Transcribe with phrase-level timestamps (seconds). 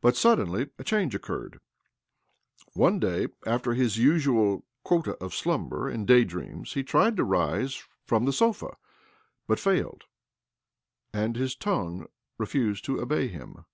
[0.00, 1.60] But suddenly a change occurred.
[2.72, 7.80] One day, after his usual quota of slumber and day dreams, he tried to rise
[8.04, 8.76] from the sofa,
[9.46, 10.02] but failed,
[11.12, 12.08] and his tongue
[12.38, 13.66] refused to obey him.